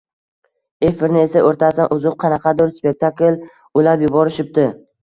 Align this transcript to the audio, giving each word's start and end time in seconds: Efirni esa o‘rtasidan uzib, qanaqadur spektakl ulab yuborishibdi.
Efirni 0.87 1.21
esa 1.25 1.43
o‘rtasidan 1.49 1.95
uzib, 1.99 2.17
qanaqadur 2.25 2.75
spektakl 2.81 3.41
ulab 3.83 4.09
yuborishibdi. 4.09 4.71